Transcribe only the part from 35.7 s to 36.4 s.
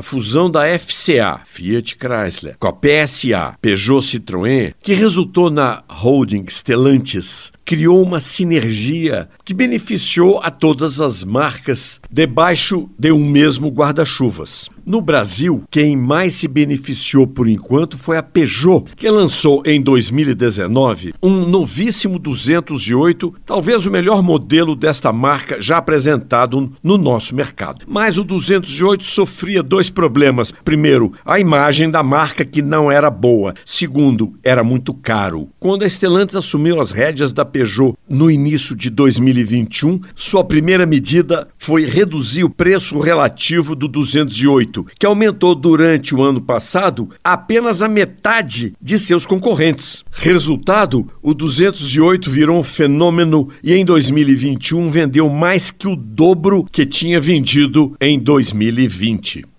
a Stellantis